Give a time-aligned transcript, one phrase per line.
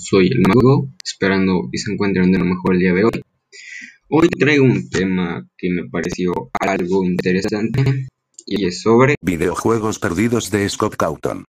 [0.00, 3.22] soy el Mago, esperando y se encuentren de lo mejor el día de hoy.
[4.08, 8.08] Hoy traigo un tema que me pareció algo interesante
[8.46, 11.44] y es sobre Videojuegos perdidos de Scott Cawthon.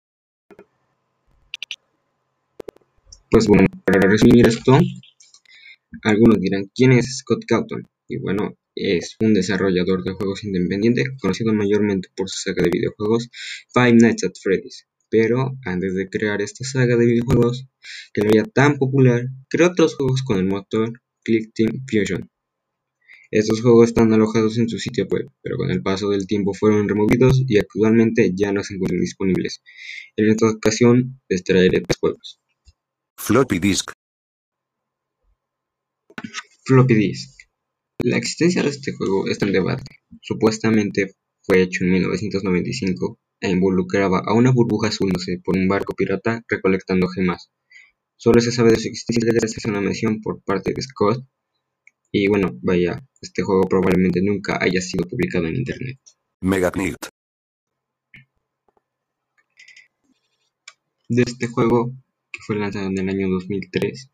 [3.30, 4.80] Pues bueno, para resumir esto,
[6.04, 7.84] algunos dirán, ¿quién es Scott Cawthon?
[8.08, 13.30] Y bueno, es un desarrollador de juegos independiente conocido mayormente por su saga de videojuegos
[13.74, 14.88] Five Nights at Freddy's.
[15.10, 17.68] Pero antes de crear esta saga de videojuegos,
[18.14, 20.92] que no era tan popular, creó otros juegos con el motor
[21.24, 22.30] Click Team Fusion.
[23.30, 26.88] Estos juegos están alojados en su sitio web, pero con el paso del tiempo fueron
[26.88, 29.62] removidos y actualmente ya no se encuentran disponibles.
[30.16, 32.40] En esta ocasión les traeré tres juegos.
[33.18, 33.92] Floppy Disk.
[36.66, 37.38] Floppy Disk.
[38.00, 40.02] La existencia de este juego está en debate.
[40.22, 46.44] Supuestamente fue hecho en 1995 e involucraba a una burbuja azulándose por un barco pirata
[46.48, 47.52] recolectando gemas.
[48.16, 51.24] Solo se sabe de su existencia gracias a una mención por parte de Scott.
[52.12, 56.00] Y bueno, vaya, este juego probablemente nunca haya sido publicado en internet.
[56.42, 56.98] Megagnit.
[61.10, 61.94] De este juego,
[62.32, 64.10] que fue lanzado en el año 2003,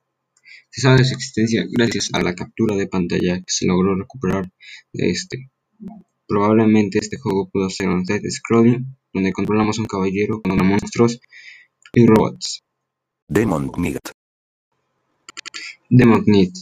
[0.69, 4.51] se sabe de su existencia gracias a la captura de pantalla que se logró recuperar
[4.91, 5.51] de este.
[6.27, 11.21] Probablemente este juego pudo ser un side scrolling donde controlamos un caballero con monstruos
[11.93, 12.63] y robots.
[13.27, 13.99] Demon Knight.
[15.89, 16.55] Demon Knight.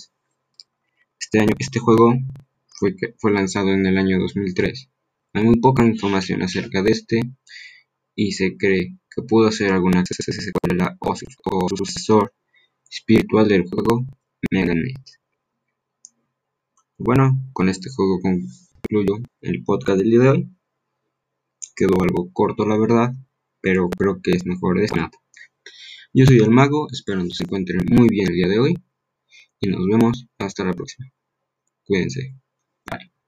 [1.19, 2.13] Este, año, este juego
[2.67, 4.89] fue, fue lanzado en el año 2003.
[5.33, 7.21] Hay muy poca información acerca de este
[8.15, 11.13] y se cree que pudo ser alguna secuela o,
[11.45, 12.33] o sucesor
[12.89, 14.05] espiritual del juego
[14.51, 15.07] Mega Knight.
[16.97, 20.60] Bueno, con este juego concluyo el podcast del día de hoy
[21.81, 23.11] quedó algo corto la verdad,
[23.59, 25.11] pero creo que es mejor de nada.
[26.13, 28.77] Yo soy el mago, espero que se encuentren muy bien el día de hoy
[29.59, 31.09] y nos vemos hasta la próxima.
[31.85, 32.35] Cuídense.
[32.85, 33.20] Bye.